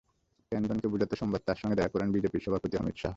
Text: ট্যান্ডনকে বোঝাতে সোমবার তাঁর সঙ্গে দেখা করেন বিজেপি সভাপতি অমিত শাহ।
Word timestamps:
ট্যান্ডনকে 0.51 0.87
বোঝাতে 0.87 1.15
সোমবার 1.15 1.41
তাঁর 1.45 1.57
সঙ্গে 1.57 1.75
দেখা 1.75 1.91
করেন 1.93 2.07
বিজেপি 2.11 2.37
সভাপতি 2.45 2.75
অমিত 2.77 2.95
শাহ। 2.95 3.09